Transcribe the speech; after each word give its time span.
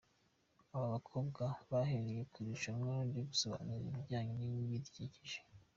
Aba 0.73 0.87
bakobwa 0.95 1.43
bahereye 1.71 2.21
ku 2.31 2.35
irushanwa 2.43 2.89
ryo 3.09 3.23
gusobanura 3.29 3.83
ibijyanye 3.89 4.33
n’ibidukikije. 4.37 5.39